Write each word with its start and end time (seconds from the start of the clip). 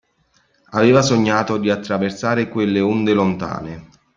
Aveva 0.71 1.03
sognato 1.03 1.57
di 1.57 1.69
attraversare 1.69 2.49
quelle 2.49 2.79
onde 2.79 3.13
lontane. 3.13 3.89